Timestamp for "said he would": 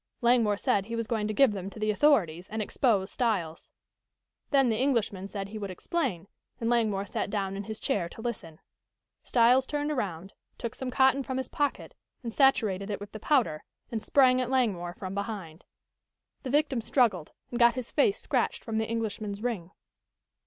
5.27-5.69